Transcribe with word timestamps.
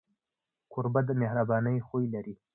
کوربه 0.71 1.01
د 1.07 1.09
مهربانۍ 1.21 1.77
خوی 1.87 2.05
لري. 2.13 2.35